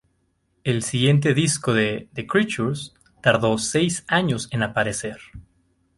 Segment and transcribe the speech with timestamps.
[0.63, 5.17] El siguiente disco de The Creatures tardó seis años en aparecer.